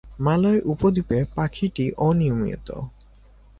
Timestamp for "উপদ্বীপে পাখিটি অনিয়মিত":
0.65-2.67